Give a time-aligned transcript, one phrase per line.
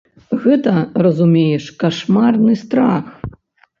[0.45, 0.73] Гэта,
[1.07, 3.05] разумееш, кашмарны страх.